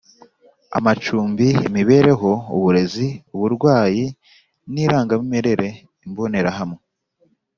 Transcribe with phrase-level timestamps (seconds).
[0.77, 4.05] amacumbi imibereho uburezi uburwayi
[4.71, 5.67] n irangamimerere
[6.05, 6.81] Imbonerahamwe